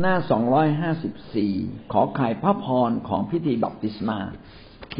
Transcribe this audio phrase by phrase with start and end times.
[0.00, 1.54] หน้าสองร้อยห้าสิบสี่
[1.92, 4.18] ขอไขพระพรของพิธีบัพติศมา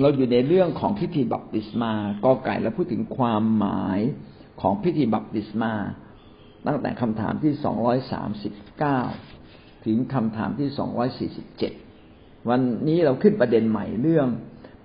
[0.00, 1.92] เราอยู่ในเรื่องของพิธีบัพติศมา
[2.24, 3.98] กอไก่แล้วพูดถึงความหมาย
[4.60, 5.72] ของพิธีบัพติศมา
[6.66, 9.00] ตั้งแต่คำถามที่สองร้อยสามสิบเก้า
[9.84, 11.72] ถึงคำถามที่สองร้อยสี่สิบเจ็ด
[12.48, 14.28] วันนี้เราขึ้นประเด็นใหม่เรื่อง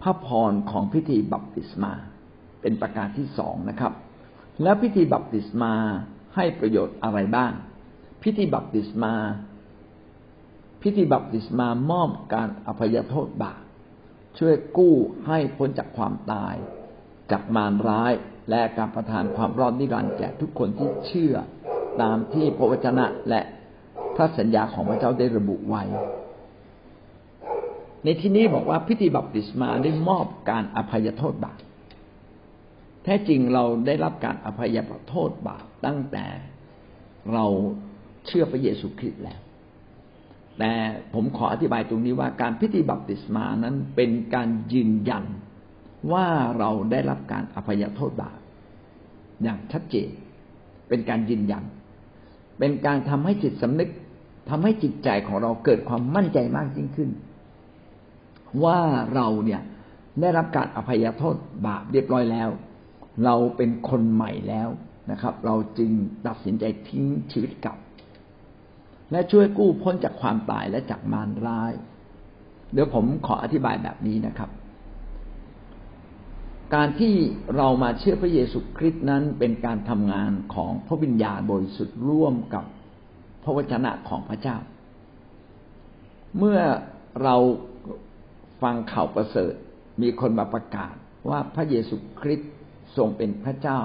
[0.02, 1.94] พระพรของพิธีบัพติศมา
[2.62, 3.94] เป็นประการที่สองนะครับ
[4.64, 5.74] แล้วพิธีบัพติศมา
[6.36, 7.52] ให้ประโยชน์อะไรบ้าง
[8.24, 9.14] พิธีบัพติศมา
[10.82, 13.62] พิธีบัพติศมามอบการอภัยโทษบาป
[14.38, 14.96] ช่วยกู้
[15.28, 16.56] ให้พ้นจากความตาย
[17.32, 18.14] จากมารร้าย
[18.50, 21.36] และการประทานความรอดนิรันดร์แก่ทุกคนที่เชื่อ
[22.02, 23.42] ตามที่พระวจนะและ
[24.16, 25.84] พระสัญญาของพระเจ้าได้ระบุไว้
[28.04, 31.60] ในที่นี้บอกว่าพิธีบัพติศมาได้มอบการอภัยโทษบาป
[33.04, 34.78] แท้จริงเราได้รับการอภัย
[35.10, 36.26] โทษบาปตั้งแต่
[37.34, 37.46] เรา
[38.26, 39.40] เชื่อพระเยซูคริสต์แล้ว
[40.60, 40.72] แต่
[41.14, 45.24] ผมขออธิบายตรงนี้ว่าการพิธีบัพติศมานั้นเป็นการยืนยัน
[46.12, 46.28] ว่า
[46.60, 48.40] เราได้รับการอภัยโทษบาป
[49.44, 50.10] อย่างชัดเจน
[50.90, 51.64] เป็นการยืนยัน
[52.60, 53.90] เป็นการทำให้จิตสำนึก
[54.50, 57.10] ทำให้จิตใจของเราเกิดความมั่นใจมากยิ่งขึ้น
[58.64, 58.80] ว่า
[59.16, 59.62] เราเนี่ย
[60.22, 61.36] ได้รับการอภัยโทษ
[61.68, 62.50] บาปเรียบร้อยแล้ว
[63.26, 64.70] เราเป็นคนใหม่แล้ว
[65.12, 65.92] นะครับ เราจึง
[66.28, 67.76] ตัดสินใจทิ้งชีวิตเก่า
[69.12, 71.72] และช่วยกู้พ้นจากความตายและจากมารร้าย
[72.74, 74.50] เดี๋ยวผมขออธิบายแบบนี้นะครับ
[76.76, 77.16] การที่
[77.56, 82.66] เรามาเชื่อพระเยซูคริสต์นั้นเป็นการทำงานของพระวิญญาณบริสุทธิ์ร่วมกับ
[83.44, 84.58] พระวจนะของพระเจ้า
[86.38, 86.60] เมื่อ
[87.24, 87.36] เรา
[88.62, 89.54] ฟังข่าวประเสริฐ
[90.02, 90.94] มีคนมาประกาศ
[91.30, 92.52] ว่าพระเยซูคริสต์
[92.98, 93.82] ทรงเป็นพระเจ้า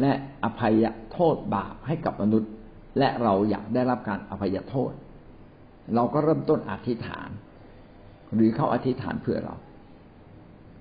[0.00, 0.12] และ
[0.44, 2.52] อภัยโทษบาปให้กับมนุษย์
[2.98, 4.92] และเราอยากได้รับการอภัยโทษ
[5.94, 7.28] เราก็เริ่มต้นอธิษฐาน
[8.34, 9.56] หรือเขาอธิษฐานเพื่อเรา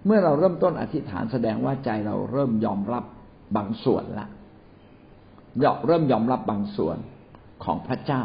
[0.06, 3.04] เมื่อเราเริ่มต้นอธิษฐานแสดงว่าใจเราเริ่มยอมรับ
[3.58, 4.28] บางส่วนละ
[5.64, 6.98] ยอเริ่มยอมรับบางส่วน
[7.64, 8.24] ของพระเจ้า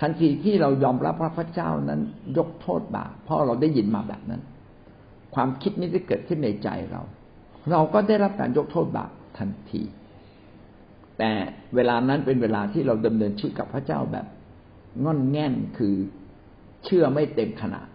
[0.00, 2.00] ทันทีที่เรายอมรับว่าพระเจ้านั้น
[2.38, 4.42] ยกโทษบาปเพราะเราได้ยินมาแบบนั้น
[5.34, 7.02] ความคิดนี้ได้เกิดขึ้นในใจเรา
[7.70, 9.82] เราก็ได้รับการยกโทษบาปทันที
[11.20, 11.32] แต่
[11.74, 14.26] เวลานั้นเป็นเวลาที่เราดำเนินชีวิตกับพระเจ้าแบบ
[15.04, 15.94] ง่อนแง่นคือ
[16.84, 17.86] เชื่อไม่เต็มขนาด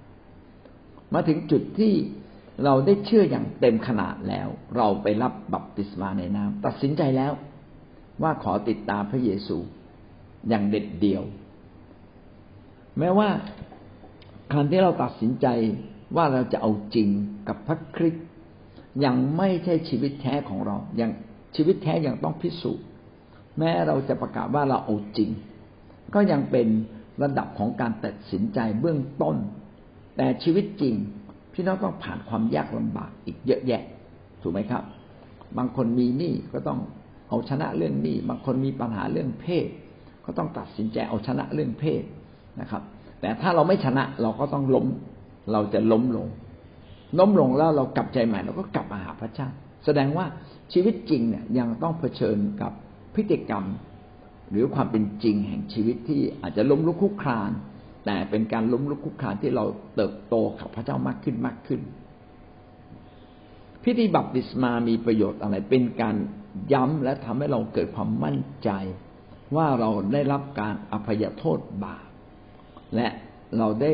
[1.14, 1.94] มาถึงจุดที่
[2.64, 7.34] เราได้เชื่ออย่างเต็มขนาดแล้ว เราไปรับบัพติศมาในน้ำตัดสินใจแล้ว
[8.22, 9.58] ว่าขอติดตามพระเยซู
[10.50, 11.24] อย่างเด็ดเดี่ยว
[13.00, 13.30] แม้ว่า
[14.52, 15.48] การที่เราตัดสินใจ
[16.16, 17.10] ว่าเราจะเอาจริง
[17.48, 18.26] กับพระคริสต์
[19.06, 21.12] ยังไม่ใช่ชีวิตแท้ของเรายัง
[21.56, 22.86] ชีวิตแท้ยังต้องพิสูจน์
[23.60, 25.30] แม้เราจะประกาศว่าเราเอาจริง
[26.16, 26.68] ก็ยังเป็น
[27.24, 29.36] ระดับของการตัดสินใจเบื้องต้น
[30.18, 30.96] แต่ชีวิตจริง
[31.54, 33.84] พี่น้องต้องผ่านความยากลำบากอีกเยอะแยะ
[34.42, 34.84] ถูกไหมครับ
[35.58, 36.80] บางคนมีหนี้ก็ต้อง
[37.30, 39.68] เอาชนะเรื่องหนี้บางคนมีปัญหาเรื่องเพศ
[40.26, 42.04] ก็ต้องตัดสินใจเอาชนะเรื่องเพศ
[42.62, 42.82] นะครับ
[43.22, 44.88] แต่ถ้าเราไม่ชนะเราก็ต้องล้ม
[45.52, 46.28] เราจะล้มลง
[47.20, 49.48] ล้มลงแล้วเรากลับใจใหม่เราก็กลับมาหาพระเจ้า
[49.86, 50.26] แสดงว่า
[50.74, 52.72] ชีวิตจริงเนี่ยยังต้องเผชิญกับ
[53.16, 53.66] พฤติกรรม
[54.52, 57.52] หรือความเป็นจริงแห่งชีวิตที่อาจจะล้มลุกคุกคลาน
[58.06, 59.66] แต่เป็นการล้มลุกคุกคลานที่เรา
[59.96, 61.82] เติบโตกับพระเจ้ามากขึ้นมากขึ้น
[63.84, 66.16] พิธีบัพติศมามีประโยชน์อะไร เป็นการ
[66.74, 68.70] ย้ำและทำให้เราเกิดความมั่นใจ
[69.56, 72.08] ว่าเราได้รับการอภัยโทษบาป
[72.96, 73.08] และ
[73.58, 73.94] เราได้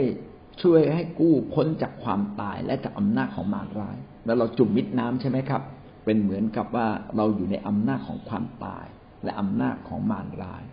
[0.61, 5.61] ช่วยให้กู้พ้นจากความตายและจากอำนาจของมารร้าย แล้วเราจุ่มมิดน้ำใช่ไหมครับ
[6.05, 6.87] เป็นเหมือนกับว่า
[7.17, 8.85] เราอยู่ในอำนาจของความตาย
[9.23, 10.63] และอำนาจของมารร้าย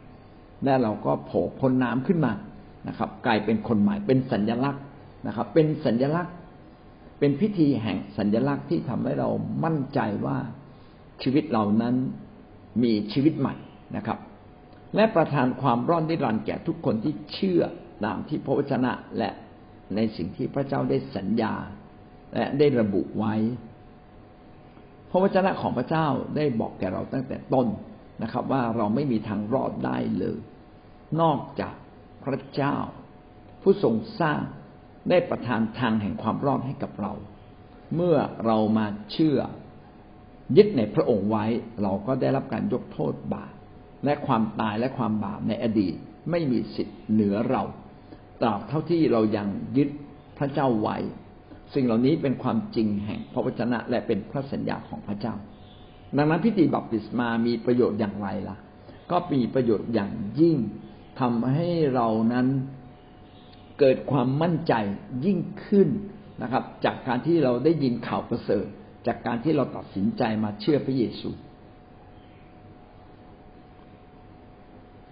[0.64, 2.32] และเราก็โผล่พ้นน้ำขึ้นมา
[2.88, 4.82] นะครับ กลายเป็นคนใหม่เป็นสัญญลักษณ์
[5.26, 6.34] นะครับ เป็นสัญญลักษณ์
[7.18, 9.28] เป็นพิธีแห่งสัญญลักษณ์ที่ทำให้เรา
[9.64, 10.38] มั่นใจว่า
[11.22, 11.94] ชีวิตเรานั้น
[12.82, 13.54] มีชีวิตใหม่
[13.96, 14.18] นะครับ
[14.94, 17.62] และประทานความรอดนิรันดร์แก่ทุกคนที่เชื่อ
[18.04, 19.30] ตามที่พระวจนะและ
[19.94, 21.54] ในสิ่งที่พระเจ้าได้สัญญา
[22.34, 23.34] และได้ระบุไว้
[25.10, 26.06] พระวจนะของพระเจ้า
[26.36, 27.66] ได้บอกแก่เราตั้งแต่ต้น
[28.22, 30.38] นะครับ ว่าเราไม่มีทางรอดได้เลย
[31.20, 31.74] นอกจาก
[32.24, 32.76] พระเจ้า
[33.62, 34.40] ผู้ทรงสร้าง
[35.10, 37.12] ได้ประทานทางแห่งความรอดให้กับเรา
[37.94, 38.16] เมื่อ
[38.46, 39.38] เรามาเชื่อ
[40.56, 41.44] ยึดในพระองค์ไว้
[41.82, 43.52] เราก็ได้รับการยกโทษบาป
[44.04, 45.94] และความตายและความบาปในอดีต
[46.30, 47.62] ไม่มีสิทธิ์เหนือเรา
[48.42, 49.88] ตราบเท่าที่เรายังยึด
[50.38, 50.96] พระเจ้าไว้
[51.74, 55.34] สิ่งเหล่านี้เป็นความจริงแห่งพระวจนะและเป็นพระสัญญาของพระเจ้า
[56.16, 58.56] ดังนั้นพิธีบัพติศมามีประโยชน์อย่างไรล่ะ
[59.10, 60.56] ก็มีประโยชน์อย่างยิ่ง
[61.20, 62.46] ทำให้เรานั้น
[63.78, 64.74] เกิดความมั่นใจ
[65.24, 65.88] ยิ่งขึ้น
[66.42, 68.66] นะครับ จากการที่เราได้ยินข่าวประเสริฐ
[69.06, 71.30] จากการที่เราตัดสินใจมาเชื่อพระเยซู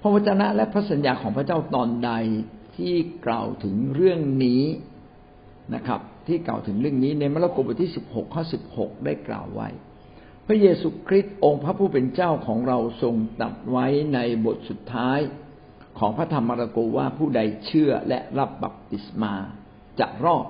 [0.01, 2.11] พระวจนะและพระสัญญาของพระเจ้าตอนใด
[2.77, 2.95] ที่
[3.27, 4.63] กล่าวถึงเรื่องนี้
[5.75, 9.69] นะครับ ที่กล่าวถึงเรื่องนี้ในมาระโกบทที่สิบหกข้อสิบหกได้กล่าวไว้
[10.47, 15.19] พระเยซูคริสต์องค์พระผู้เป็นเจ้าของเราทรงตัดไว้ในบทสุดท้าย
[15.99, 19.35] ของพระธรรมมาระโกว่าผู้ใดเชื่อและรับบัพติศมา
[20.01, 20.47] จะรอด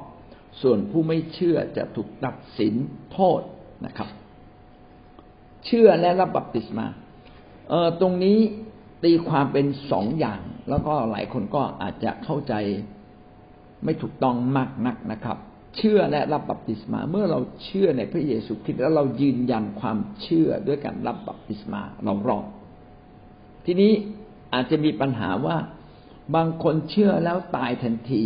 [0.63, 2.75] ส่วนผู้ไม่เชื่อจะถูกตัดสิน
[3.13, 3.41] โทษ
[3.87, 4.09] นะครับ
[5.67, 6.87] เชื่อและรับบัพติศมา
[7.69, 8.39] เออตรงนี้
[9.05, 12.55] ตีความเป็นสองอย่าง แล้วก็หลายคนก็อาจจะเข้าใจ
[13.85, 15.39] ไม่ถูกต้องมากนักนะครับ
[15.77, 22.47] เชื่อและรับบัพติศมา เมื่อเราเชื่อในพระเยซูคริสต์แล้วเรายืนยันความเชื่อด้วยการรับบัพติศมาเรารอด
[23.67, 23.93] ทีนี้
[24.55, 25.57] อาจจะมีปัญหาว่า
[26.35, 28.25] บางคนเชื่อแล้วตายทันที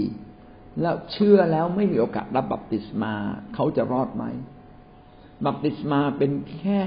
[0.80, 3.14] แล้วเชื่อแล้วไม่มีโอกาสรับบัพติศมา
[3.54, 4.24] เขาจะรอดไหม
[5.46, 6.80] บัพติศมาเป็นแค่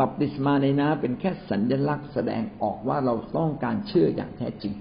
[0.00, 4.74] บัพติศมาในน้ำเป็นแค่สัญลักษณ์แสดงออกว่าเราต้องการเชื่ออย่างแท้จริง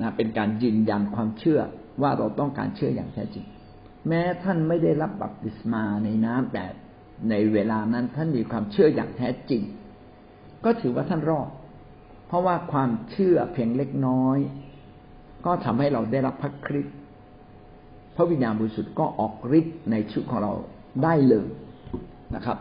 [0.00, 1.60] นะเป็นการยืนยันความเชื่อ
[2.02, 3.44] ว่าเราต้องการเชื่ออย่างแท้จริง
[4.08, 6.64] แม้ท่านไม่ได้รับบัพติศมาในน้ำแต่
[7.30, 9.62] ในเวลานั้นท่านมีความเชื่ออย่างแท้จริง
[10.64, 11.48] ก็ถือว่าท่านรอด
[12.26, 14.38] เพราะว่าความเชื่อเพียงเล็กน้อย
[15.46, 16.96] ก็ทำให้เราได้รับพระคริสต์
[18.16, 20.52] พระวิญญาณบริสุทธิ์ก็ออกฤทธิ์ในชีวิตของเรา
[21.02, 21.46] ได้เลย
[22.34, 22.58] นะครับ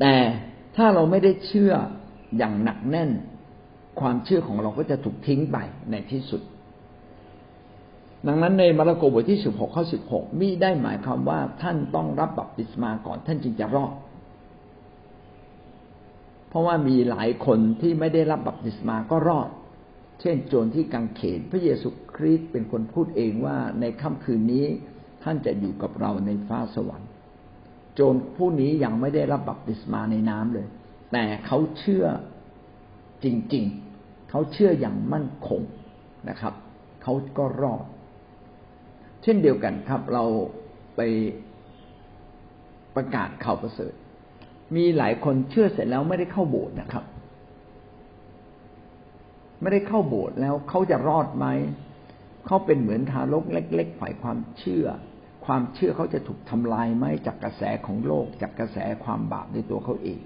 [0.00, 0.14] แต่
[0.76, 1.72] ถ้าเราไม่ได้เชื่อ
[2.38, 3.10] อย่างหนักแน่น
[4.00, 5.58] ความเชื่อของเราก็จะถูกทิ้งไป
[5.90, 6.40] ในที่สุด
[8.26, 13.92] ดังนั้นในมาระโกบทที่สิบหกข้อสิบหกมิได้หมายความว่าท่านต้องรับบัพติศมาก่อนท่านจึงจะรอด
[16.48, 19.48] เพราะว่ามีหลายคนที่ไม่ได้รับบัพติศมาก็รอด
[20.20, 24.66] เช่น โจรที่กังเขนพระเยซูคริสต์เป็นคนพูดเองว่าในค่ำคืนนี้
[25.22, 27.10] ท่านจะอยู่กับเราในฟ้าสวรรค์
[27.94, 30.66] โจรผู้นี้ยังไม่ได้รับบัพติศมาในน้ำเลย
[31.12, 32.06] แต่เขาเชื่อ
[33.24, 33.64] จริง
[33.98, 35.60] ๆ เขาเชื่ออย่างมั่นคง
[36.28, 36.54] นะครับ
[37.02, 37.84] เขาก็รอด
[39.24, 40.24] เช่นเดียวกันครับ เรา
[40.96, 41.00] ไป
[42.96, 43.94] ประกาศข่าวประเสริฐ
[44.76, 47.04] มีหลายคนเชื่อเสร็จแล้วไม่ได้เข้าโบสถ์นะครับ
[49.60, 51.46] ไม่ได้เข้าโบสถ์แล้วเขาจะรอดไหม
[52.46, 54.86] เขาเป็นเหมือนทารกเล็ก ๆ ฝ่ายความเชื่อ
[55.46, 60.20] ความเชื่อเขาจะถูกทำลายไหมจากกระแสของโลก จากกระแสความบาปในตัวเขาเอง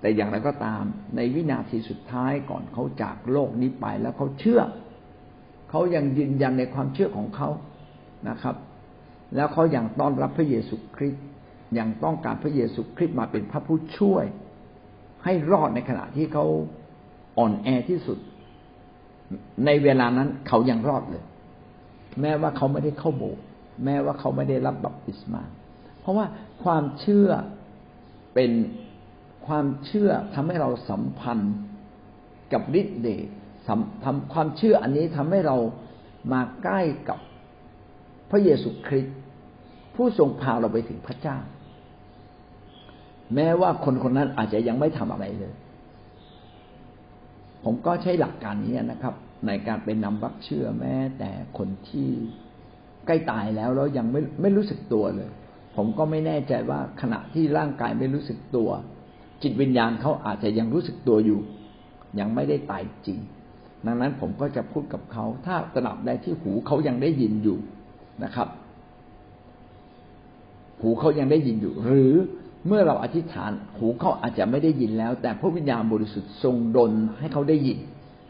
[0.00, 0.82] แต่อย่างไรก็ตาม
[1.16, 4.60] ในวินาทีสุดท้ายก่อนเขาจากโลกนี้ไปแล้วเขาเชื่อ
[5.70, 7.48] เขายังยืนยันในความเชื่อของเขา
[8.28, 8.56] นะครับ
[9.36, 11.24] แล้วเขาอยัางต้อนรับพระเยซูคริสต์
[11.74, 14.24] อยังต้องการพระเยซูคริสต์มาเป็นพระผู้ช่วย
[15.24, 16.46] ให้รอดในขณะที่เขา
[17.38, 18.18] อ่อนแอที่สุด
[19.66, 21.24] ในเวลานั้นเขายังรอดเลย
[22.20, 23.42] แม้ว่าเขาไม่ได้เข้าโบสถ์
[23.84, 25.42] แม้ว่าเขาไม่ได้รับบัพติศมา
[26.00, 26.26] เพราะว่า
[26.62, 27.28] ความเชื่อ
[28.34, 28.52] เป็น
[29.46, 31.54] ความเชื่อทำให้เราสัมพันธ์
[32.52, 33.26] กับฤทธิ์เดช
[34.04, 35.56] ทำความเชื่ออันนี้ทำให้เรา
[36.32, 37.18] มาใกล้กับ
[38.30, 39.16] พระเยซูคริสต์
[39.94, 41.38] ผู้ทรงพาเราไปถึงพระเจ้า
[43.34, 45.54] แม้ว่าคนคนนั้นอาจจะยังไม่ทำอะไรเลย
[47.64, 49.14] ผมก็ใช้หลักการนี้นะครับ
[49.46, 52.08] ในการเป็นนำรับเชื่อแม้ แต่คนที่
[53.06, 55.30] ใกล้ตายแล้วแล้วยังไม่ไม่รู้สึกตัวเลย
[55.76, 58.70] ผมก็ไม่แน่ใจว่าขณะที่ร่างกายไม่รู้สึกตัว
[59.42, 61.40] จิตวิญญาณเขาอาจจะยังรู้สึกตัวอยู่
[62.20, 63.18] ยังไม่ได้ตายจริง
[63.86, 67.58] ดังนั้นผมก็จะพูดกับเขา ถ้าตระหนับได้ที่หูเขายังได้ยินอยู่
[68.24, 68.48] นะครับ
[70.80, 72.14] หูเขายังได้ยินอยู่ หรือ
[72.66, 77.78] เมื่อเราอธิษฐาน หูเขาอาจจะไม่ได้ยินแล้ว แต่พระวิญญาณบริสุทธิ์ทรงดลให้เขาได้ยิน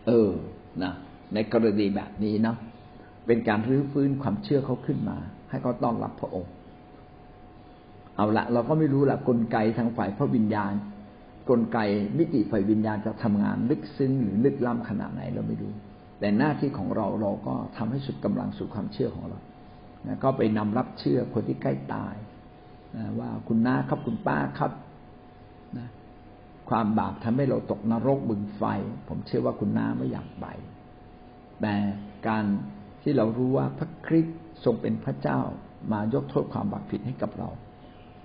[0.07, 0.31] เออ
[0.83, 0.93] นะ
[1.35, 2.57] ในกรณีแบบนี้เนาะ
[3.27, 5.17] เป็นการรื้อฟื้นความเชื่อเขาขึ้นมา
[5.51, 6.53] ให้เขาต้อนรับพระองค์
[8.17, 10.73] เอาละเราก็ไม่รู้ละกลไกทางฝ่ายพระวิญญาณ
[11.51, 11.79] กลไก
[12.19, 15.73] มิติฝ่ายวิญญาณจะทำงานลึกซึ้งหรือลึกล้ำขนาดไหนเราไม่รู้
[16.21, 19.39] แต่หน้าที่ของเราเราก็ทำให้สุดกำลังสู่ความเชื่อของเรา
[20.23, 22.15] ก็ไปนำรับเชื่อคนที่ใกล้ตาย
[23.21, 24.73] ว่าคุณน้าครับคุณป้าครับ
[25.79, 25.89] นะ
[26.71, 28.63] ความบาปทำให้เราตกนรกบึงไฟ
[29.09, 30.47] ผมเชื่อว่าคุณน้าไม่อยากไป
[31.61, 31.75] แต่
[32.29, 32.45] การ
[33.03, 35.41] ที่เรารู้ว่าพระคริสต์ทรงเป็นพระเจ้า
[35.93, 37.49] มายกโทษความบาปผิดให้กับเรา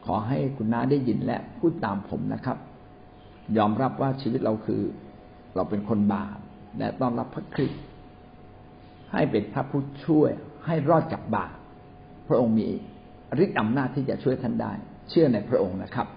[0.05, 2.58] ขอให้คุณน้าได้ยินและพูดตามผมนะครับ
[3.58, 4.82] ยอมรับว่าชีวิตเราคือ
[5.55, 6.38] เราเป็นคนบาป
[6.77, 7.82] และต้อนรับพระคริสต์
[9.13, 10.32] ให้เป็นพระผู้ช่วย
[10.65, 11.55] ให้รอดจากบาป
[12.27, 12.67] พระองค์มี
[13.44, 14.72] ฤทธิ์อำนาจที่จะช่วยท่านได้
[15.10, 16.08] เชื่อในพระองค์นะครับ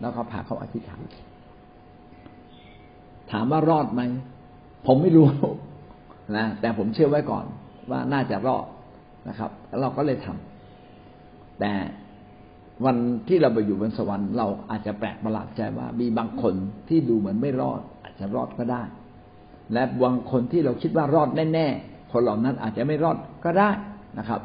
[0.00, 1.00] แล้วก็พาเขาอธิษฐาน
[3.32, 4.02] ถามว่ารอดไหม
[4.86, 5.26] ผมไม่รู้
[6.36, 7.44] นะแต่ผมเชื่อไว้ก่อน
[7.90, 8.66] ว่าน่าจะรอด
[9.28, 11.72] นะครับแล้วเราก็เลยทำแต่
[12.84, 12.96] วัน
[13.28, 16.54] ที่เราไปอยู่บนสวรรค์เราอาจจะแปลกประหลาดใจว่า มีบางคน
[16.88, 18.82] ที่ดูเหมือนไม่รอด อาจจะรอดก็ได้
[19.72, 23.70] และบางคนที่เราคิดว่ารอดแน่ๆคนเหล่านั้นอาจจะไม่รอดก็ได้
[24.18, 24.40] นะครับ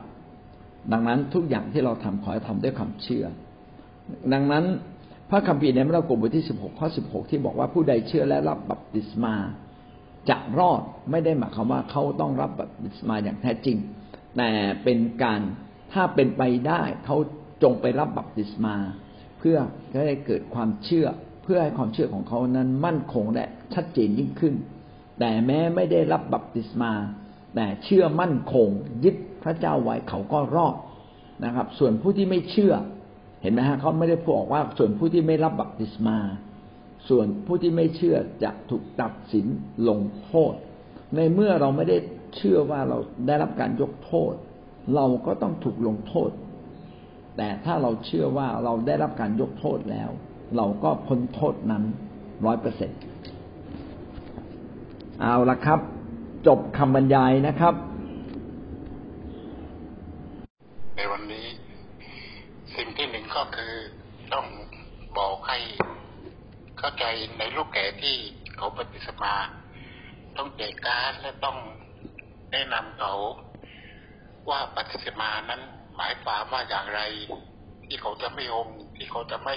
[0.91, 3.25] ดังนั้นทุกอย่างที่เราทำขอให้ทำด้วยความเชื่อ
[4.33, 4.65] ดังนั้น
[5.29, 9.35] พระคัมภีร์ในมาระโกบทที่สิบหกข้อสิบหกที่บอกว่าผู้ใดเชื่อและรับบัพติศมา
[10.29, 13.77] จะรอดไม่ได้หมายความว่าเขาต้องรับบัพติศมาอย่างแท้จริง
[14.37, 14.51] แต่
[14.83, 15.41] เป็นการ
[15.93, 17.17] ถ้าเป็นไปได้เขา
[17.63, 18.75] จงไปรับบัพติศมา
[19.39, 19.57] เพื่อ
[19.91, 21.07] จะได้เกิดความเชื่อ
[21.43, 24.55] เพื่อให้ความเชื่อของเขานั้นมั่นคงและชัดเจนยิ่งขึ้น
[25.19, 26.91] แต่แม้ไม่ได้รับบัพติศมา
[27.55, 28.69] แต่เชื่อมั่นคง
[29.03, 30.75] ยึด พระเจ้าไว้เขาก็รอด
[31.45, 32.73] นะครับ ส่วนผู้ที่ไม่เชื่อ
[33.41, 36.17] เห็นไหมฮะเขาไม่ได้บอกว่า ส่วนผู้ที่ไม่รับบัพติศมา
[37.09, 39.45] ส่วนผู้ที่ไม่เชื่อจะถูกตัดสิน
[39.89, 40.53] ลงโทษ
[41.15, 41.97] ในเมื่อเราไม่ได้
[42.35, 44.33] เชื่อว่าเราได้รับการยกโทษ
[44.95, 46.31] เราก็ต้องถูกลงโทษ
[47.37, 50.09] แต่ถ้าเราเชื่อว่าเราได้รับการยกโทษแล้ว
[50.57, 51.83] เราก็พ้นโทษนั้น
[52.45, 52.91] ร้อยเปอร์เซ็น
[55.21, 55.79] เอาละครับ
[56.47, 57.73] จบคำบรรยายนะครับ
[60.95, 61.45] ในวันนี้
[62.75, 63.73] สิ่งที่หนึ่งก็คือ
[64.33, 64.45] ต้อง
[65.17, 65.57] บอกให้
[66.77, 68.15] เข้า ใจในลูกแก่ที่
[68.57, 69.35] เขาปฏิสมา
[70.37, 71.57] ต้องแจกการและต้อง
[72.51, 73.13] แนะนำเขา
[74.49, 75.61] ว่าปฏิสมานั้น
[75.95, 77.01] หมายความว่าอย่างไร
[77.85, 79.55] ที่เขาจะไม่องที่เขาจะไม่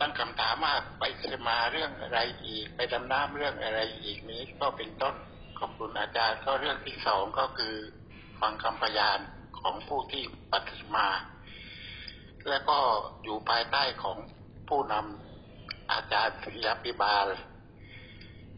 [0.00, 5.14] ตั้งคำถามว่าไปสมาเรื่องอะไรอีก ไปดำน้ำเรื่องอะไรอีกนี้ก็เป็นต้น
[5.58, 7.74] ขอบคุณอาจารย์ก็เรื่องที่สองก็คือ
[8.40, 9.18] ฟังคำพยาน
[9.60, 10.22] ของผู้ที่
[10.52, 11.08] ปฏิสมา
[12.48, 12.78] และก็
[13.22, 14.16] อยู่ภายใต้ของ
[14.68, 15.27] ผู้นำ
[15.92, 17.26] อาจารย์ศิยปิบาล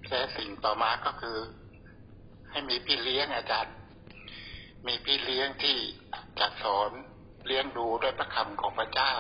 [0.09, 1.39] และสิ่งต่อมาก็คือ
[2.51, 3.75] ให้มีพี่เลี้ยงอาจารย์
[4.87, 5.77] มีพี่เลี้ยงที่
[6.39, 6.91] จะสอน
[7.47, 9.13] เลี้ยงดูด้วยพระคำของพระเจ้า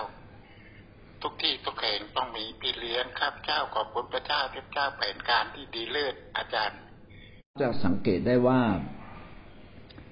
[1.22, 6.78] ทุกที่ทุกแห่งต้องมีพี่เลี้ยงครับเจ้าขอบคุณพระเจ้าที่เจ้าแผนการที่ดีเลิศอาจารย์
[7.60, 8.60] จะสังเกตได้ว่า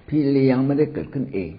[0.08, 1.50] พี่เลี้ยงไม่ได้เกิดขึ้นเอง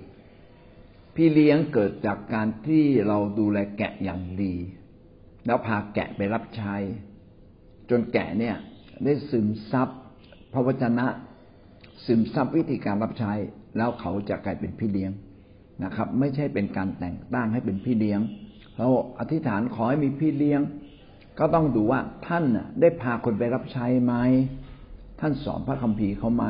[1.15, 4.53] พี่เลี้ยงเกิดจากการที่เราดูแลแกะอย่างดี
[5.46, 6.75] แล้วพาแกะไปรับใช้
[7.89, 8.55] จนแกะเนี่ย
[9.03, 9.89] ได้ซึมซับ
[10.53, 11.08] พระวจนะ
[12.05, 13.34] ซึมซับวิธีการรับใช้
[13.77, 15.12] แล้วเขาจะกลายเป็นพี่เลี้ยง
[15.84, 18.19] นะครับ ไม่ใช่เป็นการแต่งตั้งให้เป็นพี่เลี้ยง
[18.75, 18.88] เรา
[19.19, 20.62] อธิษฐานขอให้มีพี่เลี้ยง
[21.39, 22.43] ก็ต้องดูว่าท่าน
[22.81, 24.13] ได้พาคนไปรับใช้ไหม
[25.19, 26.46] ท่านสอนพระคัมภีร์เขาไหม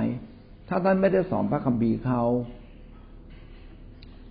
[0.69, 2.22] ถ้าท่านไม่ได้สอนพระคัมภีร์เขา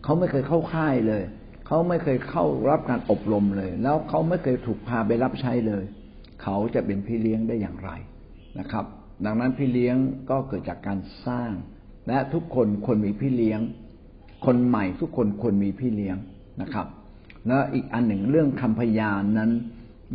[0.04, 1.22] เขาไม่เคยเข้าค่ายเลย
[1.70, 5.84] เขาไม่เคยเข้ารับการอบรมเลย แล้วเขาไม่เคยถูกพาไปรับใช้เลย
[6.42, 7.90] เขาจะเป็นพี่เลี้ยงได้อย่างไร
[8.58, 8.84] นะครับ
[9.24, 9.96] ดังนั้นพี่เลี้ยง
[10.30, 11.52] ก็เกิดจากการสร้าง
[12.08, 13.60] และทุกคนควรมีพี่เลี้ยง
[14.46, 16.16] คนใหม่ทุกคนควรมีพี่เลี้ยง
[16.62, 16.86] นะครับ
[17.46, 19.50] แล้วอีกอันหนึ่งเรื่องคำพยานนั้น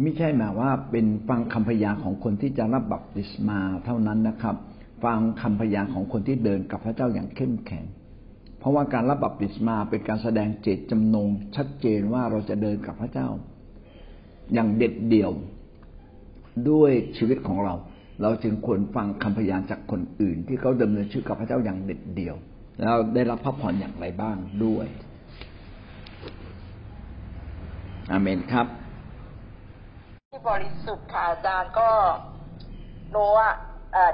[0.02, 4.56] ไม่ใช่หมายว่าเป็นฟังคำพยานของคนที่จะรับบัพติศมาเท่านั้นนะครับ
[5.04, 7.86] ฟังคำพยานของคนที่เดินกับพระเจ้าอย่างเข้มแข็ง
[8.64, 13.28] เพราะว่าการรับบัพติศมาเป็นการแสดงเจตจำนง ชัดเจนว่าเราจะเดินกับพระเจ้า
[14.54, 15.32] อย่างเด็ดเดี่ยว
[16.70, 17.74] ด้วยชีวิตของเรา
[18.22, 22.36] เราจึงควรฟังคำพยานจากคนอื่น ที่เขาดำเนินชีวิตกับพระเจ้าอย่างเด็ดเดี่ยว
[22.82, 24.88] แล้วได้รับพระพรอย่างไรบ้างด้วย
[28.12, 28.68] อาเมนครับ
[30.30, 31.90] ที่บริสุทธิ์ค่ะอาจารย์ก็
[33.12, 33.54] หนูอะ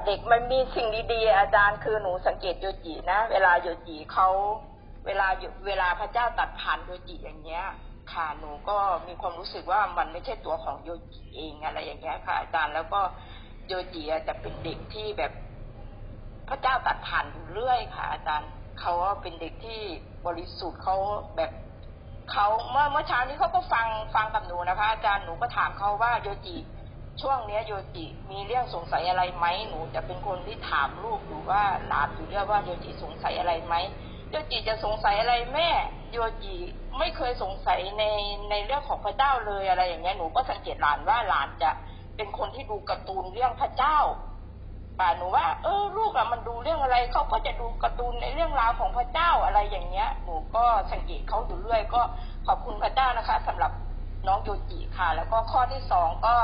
[0.05, 4.27] เด็กมันมีสิ่งดีๆอาจารย์คือหนูสังเกตโยจินะ เวลาโยจิเขา
[5.05, 5.27] เวลา
[5.67, 7.63] เวลาพระเจ้าตัดผ่านโยจิอย่างเงี้ย
[8.11, 13.01] ค่ะหนูก็มีความรู้สึกว่ามันไม่ใช่ตัวของโยจิเองอะไรอย่างเงี้ยค่ะ อาจารย์แล้วก็
[13.67, 15.31] โยจิจะเป็นเด็กที่แบบ
[16.49, 19.81] พระเจ้าตัดผ่านอยู่เรื่อยค่ะ อาจารย์เขาเป็นเด็กที่
[20.25, 20.95] บริสุทธิ์เขา
[21.35, 21.51] แบบ
[22.31, 26.57] เขาเมื่อเมื่อเช้านี้เขาก็ฟังฟังกับหนูนะคะ อาจารย์หนูก็ถามเขาว่าโยจิ
[27.21, 33.75] ช่วงเนี้ยโยจิมีเรื่องสงสัยอะไรไหมหนูจะเป็นคนที่ถามลูกอยู่ว่าหลานอยู่เรื่องว่าโยจิสงสัยอะไรไหม
[34.31, 35.69] โยจิจะสงสัยอะไรแม่
[36.11, 36.55] โยจิ
[36.97, 38.03] ไม่เคยสงสัยใน
[38.49, 41.71] ในเรื่องของพระเจ้าเลยอะไรอย่างเงี้ยหนูก็สังเกตหลานว่าหลานจะ
[42.15, 43.97] เป็นคนที่ดูการ์ตูนเรื่องพระเจ้า
[44.99, 52.01] ป่าหนูว่าเออลูกอะมันดูเรื่องอะไรเขาก็จะดูการ์ตูนในเรื่องราวของพระเจ้าอะไรอย่างเงี้ย หนูก็สังเกตเขาอยู่เรื่อย ก็
[52.47, 53.71] ขอบคุณพระเจ้านะคะสำหรับ
[54.27, 56.35] น้องโยจิค่ะ แล้วก็ข้อที่สองก็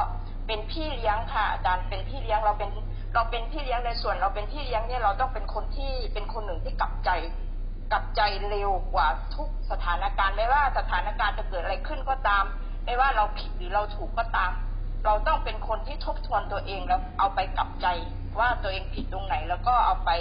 [0.48, 2.70] เป็นพี่เลี้ยงค่ะอาจารย์เป็นพี่เลี้ยงเราเป็น
[3.14, 7.10] เราเป็นพี่เลี้ยงในส่วน เราเป็นพี่เลี้ยงเนี่ยเราต้องเป็นคนที่เป็นคนหนึ่งที่กลับใจ
[7.92, 12.44] กลับใจเร็วกว่าทุกสถานการณ์ไม่ว่าสถานการณ์จะเกิดอะไรขึ้นก็ตาม
[12.86, 14.52] ไม่ว่าเราผิดหรือเราถูกก็ตาม
[15.06, 17.88] เราต้องเป็นคนที่ทบทวนตัวเองแล้วเอาไปกลับใจ
[18.40, 20.12] ว่าตัวเองผิดตรงไหน แล้วก็เอาไป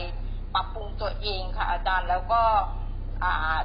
[0.54, 2.42] ปรับปรุงตัวเองค่ะ อาจารย์แล้วก็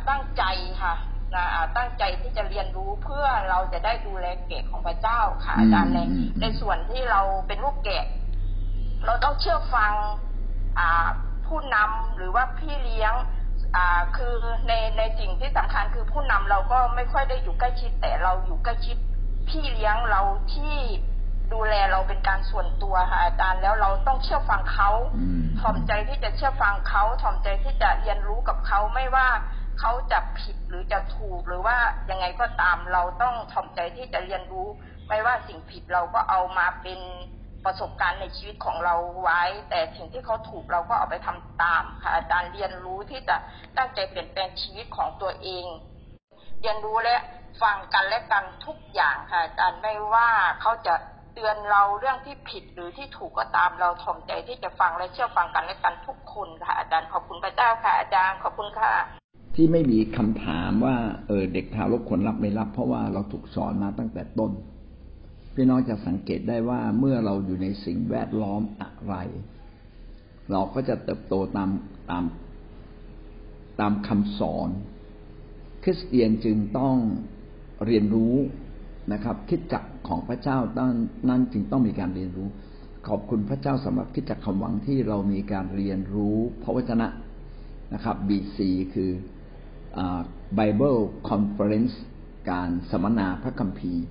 [0.10, 0.44] ตั้งใจ
[0.82, 0.94] ค่ะ
[1.36, 1.46] นะ
[1.78, 6.00] ตั้งใจที่จะเรียนรู้เพื่อเราจะได้ดูแลเกะของพระเจ้าค่ะอาจารย์ใน
[6.42, 8.06] ในส่วนที่เราเป็นลูกแกะ
[9.06, 9.94] เราต้องเชื่อฟัง
[11.48, 13.14] ผู้นำหรือว่าพี่เลี้ยง
[14.16, 14.36] คือ
[14.68, 18.98] ในในสิ่งที่สำคัญคือผู้นำเราก็ไม่ค่อยได้อยู่ใกล้ชิด แต่เราอยู่ใกล้ชิด
[19.50, 20.22] พี่เลี้ยงเรา
[20.54, 20.76] ที่
[21.54, 24.90] ดูแลเราเป็นการส่วนตัวค่ะอาจารย์แล้วเราต้องเชื่อฟังเขา
[25.60, 29.28] ถ่อมใจที่จะเชื่อฟังเขาถ่อมใจที่จะเรียนรู้กับเขาไม่ว่า
[29.80, 31.78] เขาจะผิดหรือจะถูกหรือว่า
[32.10, 34.68] ยังไงก็ตามเราต้องถ่อมใจที่จะเรียนรู้
[35.08, 37.00] ไม่ว่าสิ่งผิดเราก็เอามาเป็น
[37.66, 43.36] ประสบการณ์ในชีวิตของเราไว้ แต่สิ่งที่เขาถูกเราก็เอาไปทำตามค่ะอาจารย์เรียนรู้ที่จะ
[43.78, 45.66] ตั้งใจเปลี่ยนแปลงชีวิตของตัวเอง
[46.62, 47.16] เรียนรู้และ
[47.62, 50.30] ฟังกันและกันทุกอย่างค่ะอาจารย์ไม่ว่า
[50.62, 50.96] เขาจะ
[51.34, 58.94] เตือนเราเรื่องที่ผิดหรือที่ถูกก็ตามเราถ่อมใจที่จะฟังและเชื่อฟังกันและกันทุกคนค่ะอาจารย์ขอบคุณพระเจ้าค่ะอาจารย์ขอบคุณค่ะ
[59.62, 60.98] ที่ไม่มีคำถามว่า
[61.28, 64.52] เออเด็กทารกควรรับไม่รับ เพราะว่าเราถูกสอนมาตั้งแต่ต้น
[65.56, 69.16] พี่น้องจะสังเกตได้ว่าเมื่อเราอยู่ในสิ่งแวดล้อมอะไร
[70.52, 71.70] เราก็จะเติบโตตาม
[72.10, 72.24] ตาม
[73.80, 74.70] ตามคำสอน
[75.84, 76.96] คริสเตียนจึงต้อง
[77.86, 78.36] เรียนรู้
[79.14, 80.92] นะครับ คิดจักของพระเจ้าตั้ง
[81.30, 82.48] นั้นจึงต้องมีการเรียนรู้
[83.08, 87.08] ขอบคุณพระเจ้าสำหรับคิดจักคำหวังที่เรามีการเรียนรู้พระวจนะ
[87.94, 88.58] นะครับ BC
[88.96, 89.12] คือ
[90.58, 91.96] Bible Conference
[92.52, 94.04] การสัมมนาพระคัมภีร์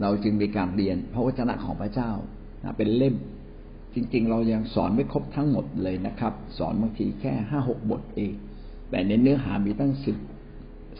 [0.00, 2.10] เราจึงมีการเรียนพระวจนะของพระเจ้า
[2.76, 3.14] เป็นเล่ม
[3.94, 8.32] จริง ๆ เรายังสอนไม่ครบทั้งหมดเลยนะครับ สอนบางทีแค่ห้าหกบทเอง
[8.90, 10.16] แต่ในเนื้อหามีตั้งสิบ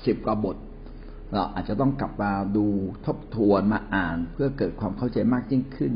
[0.06, 0.56] สิบกว่าบท
[1.32, 2.66] เราอาจจะต้องกลับมาดู
[3.06, 5.92] ทบทวนมาอ่านเพื่อเกิดความเข้าใจมากยิ่งขึ้น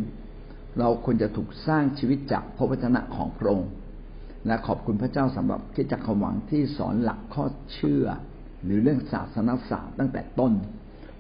[0.79, 3.71] เราควรจะถูกสร้างชีวิตจากพระวจนะของพระองค์
[4.47, 8.05] และขอบคุณพระเจ้าสำหรับคิดจักขวังที่สอนหลักข้อเชื่อ
[8.65, 10.53] หรือเรื่องศาสนศาสตร์ตั้งแต่ต้น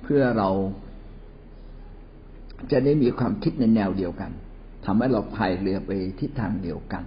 [0.03, 0.51] เพื่อเรา
[2.73, 4.31] จะได้มีความคิดในแนวเดียวกัน
[4.87, 7.05] ทำให้เราพายเรือไปทิศทางเดียวกัน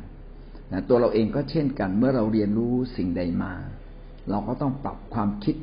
[0.71, 3.53] นะตัวเราเองก็เช่นกันเมื่อเราเรียนรู้สิ่งใดมา
[4.29, 5.55] เราก็ต้องปรับความคิด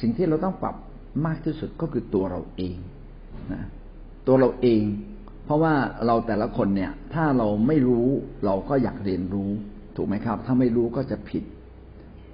[0.00, 0.76] สิ่งที่เราต้องปรับ
[1.26, 2.76] มากที่สุดก็คือตัวเราเอง
[3.52, 3.62] นะ
[4.26, 4.82] ตัวเราเอง
[5.44, 5.74] เพราะว่า
[6.06, 8.08] เราแต่ละคนเนี่ย ถ้าเราไม่รู้
[8.44, 9.50] เราก็อยากเรียนรู้
[9.96, 11.44] ถูกไหมครับ ถ้าไม่รู้ก็จะผิด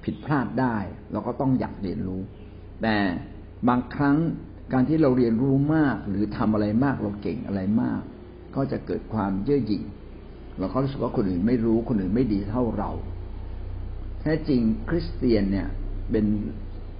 [0.04, 0.76] ผิดพลาดได้
[1.12, 2.20] เราก็ต้องอยากเรียนรู้
[2.82, 2.96] แต่
[3.68, 4.16] บางครั้ง
[4.72, 8.00] การที่เราเรียนรู้มากหรือทำอะไรมากเราเก่งอะไรมาก
[8.56, 9.84] ก็จะเกิดความเย่อหยิ่ง
[10.58, 12.90] เราก็รู้สึกว่าคนอื่นไม่รู้คนอื่นไม่ดีเท่าเรา
[14.20, 15.68] แท้จริงคริสเตียนเนี่ย
[16.10, 16.26] เป็น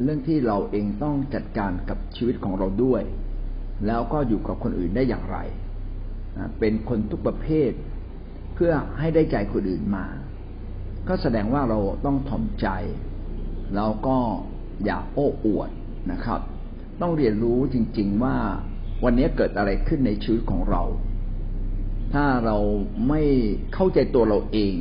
[0.02, 3.02] เรื่องที่เราเองต้องจัดการกับชีวิตของเราด้วย
[3.86, 5.38] แล้วก็อยู่กับคนอื่นได้อย่างไร
[6.58, 7.70] เป็นคนทุกประเภท
[8.54, 10.06] เพื่อให้ได้ใจคนอื่นมา
[11.08, 12.68] ก็แสดงว่าเราต้องถ่อมใจ
[13.74, 14.16] แล้วก็
[14.84, 15.70] อย่าโอ้อวด
[16.12, 16.40] นะครับ
[17.00, 18.36] ต้องเรียนรู้จริง ๆว่า
[19.04, 20.82] วันนี้เกิดอะไรขึ้นในชีวิตของเรา
[22.14, 22.56] ถ้าเรา
[23.08, 23.22] ไม่
[23.74, 24.74] เข้าใจตัวเราเอง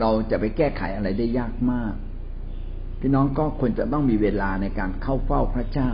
[0.00, 1.94] เราจะไปแก้ไขอะไรได้ยากมาก
[3.00, 5.90] พี่น้องก็ควรจะต้องมีเวลาในการเข้าเฝ้าพระเจ้า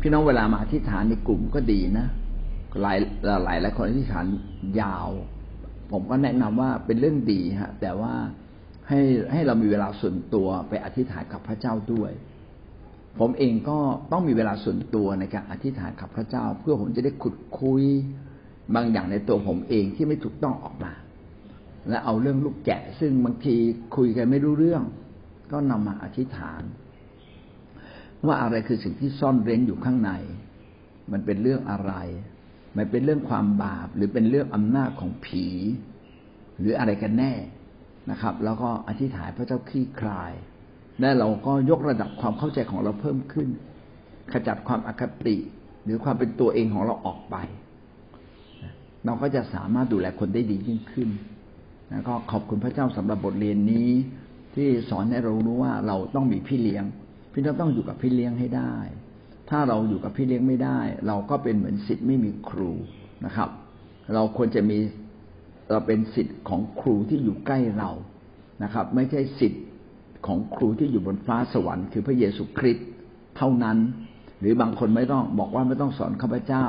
[0.00, 2.06] พี่น้องเวลามาอธิษฐานในกลุ่มก็ดีนะ
[2.82, 2.98] หลาย
[3.44, 4.26] หลายหลายคนอธิษฐาน
[4.80, 5.08] ยาว
[5.92, 8.14] ผมก็แนะนำว่าเป็นเรื่องดีฮะแต่ว่า
[8.88, 9.00] ให้
[9.32, 12.12] ให้เรามีเวลาส่วนตัวไปอธิษฐานกับพระเจ้าด้วย
[13.18, 13.78] ผมเองก็
[14.12, 17.82] ต้องมีเวลาส่วนตัวในการอธิษฐานกับพระเจ้า เพื่อผมจะได้ขุดคุย
[18.74, 20.92] บางอย่างในตัวผมเองที่ไม่ถูกต้องออกมา
[21.88, 23.56] และเอาเรื่องลูกแกะ ซึ่งบางที
[23.96, 24.82] คุยกันไม่รู้เรื่อง
[25.52, 26.62] ก็นำมาอธิษฐาน
[28.26, 30.10] ว่าอะไรคือสิ่งที่ซ่อนเร้นอยู่ข้างใน
[31.12, 31.92] มันเป็นเรื่องอะไร
[32.76, 35.46] มันเป็นเรื่องความบาป หรือเป็นเรื่องอำนาจของผี
[36.58, 37.32] หรืออะไรกันแน่
[38.10, 40.32] นะครับ แล้วก็อธิษฐานพระเจ้าคลี่คลาย
[41.00, 43.48] และเราก็ยกระดับความเข้าใจของเราเพิ่มขึ้น
[44.32, 45.36] ขจัดความอคติ
[45.84, 47.36] หรือความเป็นตัวเองของเราออกไป
[49.04, 51.08] เราก็จะสามารถดูแลคนได้ดียิ่งขึ้น
[51.90, 53.90] แล้วก็ขอบคุณพระเจ้าสำหรับบทเรียนนี้
[54.54, 56.84] ที่สอนให้เรารู้ว่าเราต้องมีพี่เลี้ยง
[57.32, 58.74] พี่เราต้องอยู่กับพี่เลี้ยงให้ได้
[59.50, 62.72] ถ้าเราอยู่กับพี่เลี้ยงไม่ได้ เราก็เป็นเหมือนสิทธิ์ไม่มีครู
[63.24, 63.50] นะครับ
[64.14, 64.78] เราควรจะมี
[65.70, 67.90] เราเป็นสิทธิ์ของครูที่อยู่ใกล้เรา
[68.62, 69.62] นะครับ ไม่ใช่สิทธิ์
[70.26, 72.86] ของครูที่อยู่บนฟ้าสวรรค์คือพระเยซูคริสต์
[73.36, 73.78] เท่านั้น
[74.40, 76.66] หรือบางคนไม่ต้องบอกว่าไม่ต้องสอนข้าพเจ้า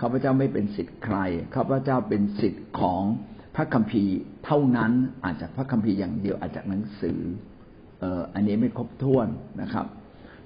[0.00, 1.16] ข้าพเจ้าไม่เป็นสิทธิ์ใคร
[1.54, 3.02] ข้าพเจ้าเป็นสิทธิ์ของ
[3.56, 4.92] พระคัมภีร์เท่านั้น
[5.24, 7.20] อาจจะพระคัมภีร์อย่างเดียวอาจจะหนังสือ
[8.00, 9.28] เอ่ออันนี้ไม่ครบถ้วน
[9.62, 9.86] นะครับ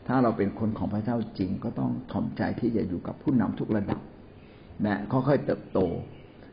[0.06, 4.00] ถ้าเราเป็นคนของพระเจ้าจริง ก็ต้องถ่อมใจที่จะอยู่กับผู้นำทุกระดับ
[4.86, 5.78] นะค่อยๆเติบโต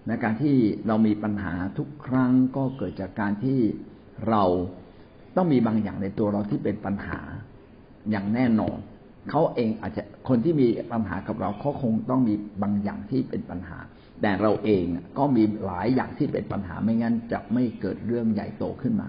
[0.07, 0.55] ในการที่
[0.87, 3.59] เรามีปัญหาทุกครั้งก็เกิดจากการที่
[4.29, 4.43] เรา
[5.35, 7.19] ต้องมีบางอย่างในตัวเราที่เป็นปัญหา
[8.11, 8.77] อย่างแน่นอน
[9.29, 12.33] เขาเองอาจจะคนที่มีปัญหากับเราเขาคงต้องมี
[12.63, 13.77] บางอย่างที่เป็นปัญหา
[14.21, 14.85] แต่เราเอง
[15.17, 19.07] ก็มีหลายอย่างที่เป็นปัญหาไม่งั้นจะไม่เกิดเรื่องใหญ่โตขึ้นมา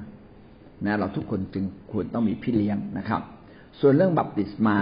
[0.85, 3.23] นะเราทุกคนจึงควรต้องมีพี่เลี้ยงนะครับ
[3.81, 4.79] ส่วนเรื่องบัพติศมา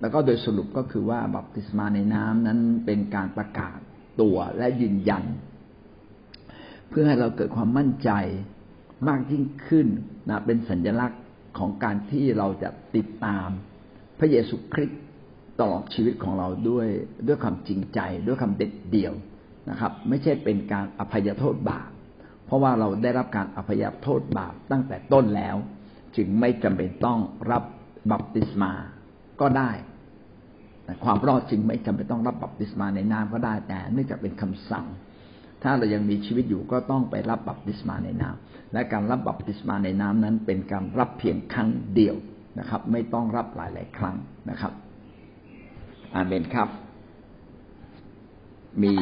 [0.00, 3.78] แล้วก็โดยสรุปก็คือว่าบัพติศมาในน้ำนั้นเป็นการประกาศ
[4.20, 5.24] ตัวและยืนยัน
[6.88, 8.10] เพื่อให้เราเกิดความมั่นใจ
[9.08, 9.86] มากยิ่งขึ้น
[10.28, 11.22] นะเป็นสัญลักษณ์
[11.58, 13.48] ของการที่เราจะติดตาม
[14.18, 15.00] พระเยซูคริสต์
[15.60, 16.88] ตลอดชีวิตของเราด้วย
[17.26, 19.14] ด้วยความจริงใจ ด้วยคำเด็ดเดี่ยว
[19.70, 21.90] นะครับ ไม่ใช่เป็นการอภัยโทษบาป
[22.46, 25.56] เพราะว่าเราได้รับการอภัยโทษบาปตั้งแต่ต้นแล้ว
[26.16, 27.20] จึงไม่จำเป็นต้อง
[27.50, 27.62] รับ
[28.12, 28.72] บัพติศมา
[29.40, 29.70] ก็ได้
[31.04, 34.86] ความรอดจึงไม่จำเป็นต้องรับบัพติศมาในน้ำก็ได้แต่เนื่องจากเป็นคำสั่ง
[35.62, 42.16] ถ้าเรายังมีชีวิตอยู่ก็ต้องไปรับบัพติศมาในน้ำและการรับบัพติศมาในน้ำนั้นเป็นการรับเพียงครั้งเดียว
[42.58, 44.16] นะครับ ไม่ต้องรับหลายหลายครั้ง
[44.50, 44.72] นะครับ
[46.14, 46.68] อาเมนครับ
[48.82, 48.92] มี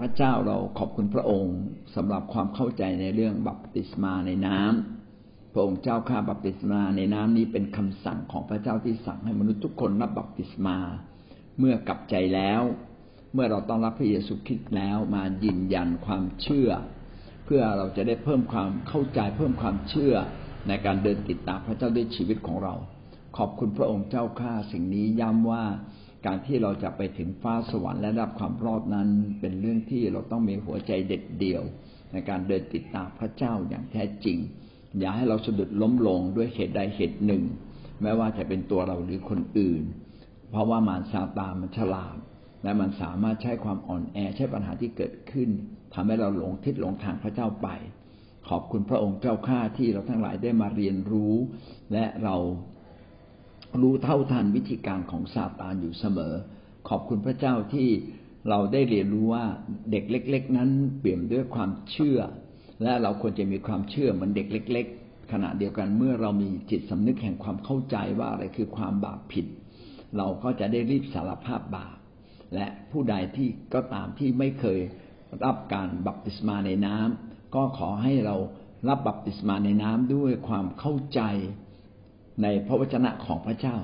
[0.00, 1.58] พระเจ้าเราขอบคุณพระองค์
[1.94, 5.01] สำหรับความเข้าใจในเรื่องบัพติศมาในน้ำ
[5.52, 10.78] พระองค์เจ้าข้าบัพติศมาในน้ำนี้เป็นคำสั่งของพระเจ้าที่สั่งให้มนุษย์ทุกคนรับบัพติศมา
[11.58, 12.62] เมื่อกลับใจแล้ว
[13.34, 16.70] เมื่อเราต้องรับพระเยซูคริสต์แล้วมายืนยันความเชื่อ
[17.44, 20.14] เพื่อเราจะได้เพิ่มความเข้าใจเพิ่มความเชื่อ
[20.68, 22.74] ในการเดินติดตามพระเจ้าด้วยชีวิตของเรา
[23.36, 25.64] ขอบคุณพระองค์เจ้าข้าสิ่งนี้ย้ำว่า
[26.26, 29.08] การที่เราจะไปถึงฟ้าสวรรค์และรับความรอดนั้น
[29.40, 31.62] เป็นเรื่องที่เราต้องมีหัวใจเด็ดเดี่ยว
[32.12, 34.38] ในการเดินติดตามพระเจ้าอย่างแท้จริง
[34.98, 37.42] อย่าให้เราสะดุดล้มลงด้วยเหตุใดเหตุหนึ่ง
[38.02, 39.82] แม้ว่าจะเป็นตัวเราหรือคนอื่น
[40.50, 42.16] เพราะว่ามารซาตานมันฉลาด
[42.62, 45.48] และมันสามารถใช้ความอ่อนแอใช้ปัญหาที่เกิดขึ้น
[45.94, 47.68] ทำให้เราหลงทิศหลงทางพระเจ้าไป
[48.48, 51.34] ขอบคุณพระองค์เจ้าข้าที่เราทั้งหลายได้มาเรียนรู้
[51.92, 52.36] และเรา
[53.80, 56.34] รู้เท่าทันวิธีการของซาตานอยู่เสมอ
[56.88, 57.88] ขอบคุณพระเจ้าที่
[58.48, 59.44] เราได้เรียนรู้ว่า
[59.90, 62.18] เด็กเล็ก ๆ นั้นเปี่ยมด้วยความเชื่อ
[62.82, 69.46] และเราควรจะมีความเชื่อเหมือนเด็กเล็ก ๆ ขณะเดียวกันเมื่อเรามีจิตสำนึกแห่งความเข้าใจว่าอะไรคือความบาปผิด
[70.16, 71.96] เราก็จะได้รีบสารภาพบาป
[72.54, 74.78] และผู้ใดที่ก็ตามที่ไม่เคย
[75.44, 78.36] รับการบัพติศมาในน้ำก็ขอให้เรา
[78.88, 81.20] รับบัพติศมาในน้ำด้วยความเข้าใจ
[82.42, 83.76] ในพระวจนะของพระเจ้า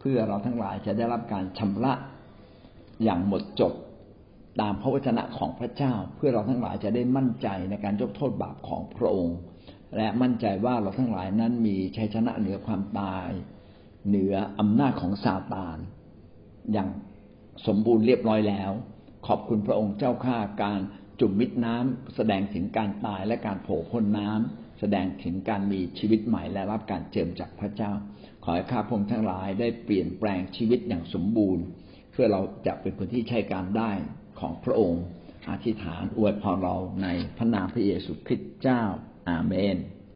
[0.00, 1.92] เพื่อเราทั้งหลายจะได้รับการชำระ
[3.04, 3.72] อย่างหมดจด
[4.60, 9.38] ตามพระวจนะของพระเจ้า เพื่อเราทั้งหลายจะได้มั่นใจในการยกโทษบาปของพระองค์
[9.96, 13.28] และมั่นใจว่าเราทั้งหลายนั้นมีชัยชนะเหนือความตาย
[14.08, 15.78] เหนืออำนาจของซาตาน
[16.72, 16.88] อย่าง
[17.66, 18.70] สมบูรณ์เรียบร้อยแล้ว
[19.26, 20.80] ขอบคุณพระองค์เจ้าข้าการ
[21.20, 27.92] จุ่มมิดน้ำแสดงถึงการตายและการโผล่พ้นน้ำแสดงถึงการมีชีวิตใหม่และรับการเจิมจากพระเจ้า
[28.44, 31.64] ขอให้ข้าพงทั้งหลายได้เปลี่ยนแปลงชีวิตอย่างสมบูรณ์
[32.12, 33.92] เพื่อเราจะเป็นคนที่ใช้การได้
[34.40, 35.04] ของพระองค์
[35.50, 38.82] อธิษฐานอวยพรเราในพระนามพระเยซูคริสต์เจ้า
[39.28, 39.76] อาเมน